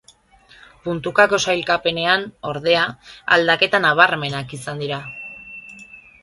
[0.85, 2.87] Puntukako sailkapenean, ordea,
[3.37, 4.99] aldaketa nabarmenak izan dira.